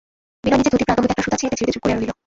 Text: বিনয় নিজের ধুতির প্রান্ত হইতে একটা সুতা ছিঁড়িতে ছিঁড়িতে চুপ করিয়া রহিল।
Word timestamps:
বিনয় 0.43 0.57
নিজের 0.59 0.71
ধুতির 0.73 0.85
প্রান্ত 0.87 0.99
হইতে 1.01 1.13
একটা 1.13 1.23
সুতা 1.25 1.37
ছিঁড়িতে 1.39 1.57
ছিঁড়িতে 1.59 1.73
চুপ 1.75 1.81
করিয়া 1.83 1.97
রহিল। 1.97 2.11